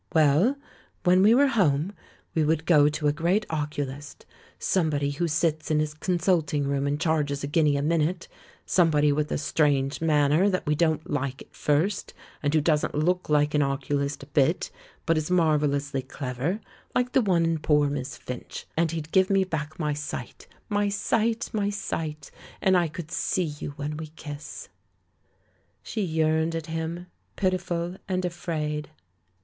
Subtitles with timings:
[0.15, 0.55] "Well,
[1.03, 1.93] when we were Home,
[2.33, 4.25] we would go to a great oculist—
[4.59, 8.27] somebody who sits in his consult ing room and charges a guinea a minute;
[8.65, 12.61] some ^ body with a strange manner that we don't like at first, and who
[12.61, 14.71] doesn't look like an oculist a bit,
[15.05, 16.61] but is marvellously clever,
[16.95, 18.65] like the one in Poor Miss Finch.
[18.75, 21.51] And he'd give me back my sight —•my sight!
[21.53, 22.31] my sight!
[22.59, 24.67] and I could see you when we kiss!"
[25.83, 27.05] She yearned at him,
[27.35, 28.89] pitiful and afraid.